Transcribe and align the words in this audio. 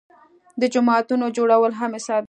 د 0.61 0.63
جوماتونو 0.73 1.25
جوړول 1.37 1.71
هم 1.79 1.91
حساب 1.97 2.15
دي. 2.19 2.19